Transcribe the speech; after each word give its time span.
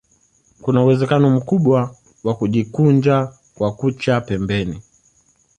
Kuna 0.61 0.83
uwezekano 0.83 1.29
mkubwa 1.29 1.95
wa 2.23 2.35
kujikunja 2.35 3.31
kwa 3.55 3.71
kucha 3.71 4.21
pembeni 4.21 4.81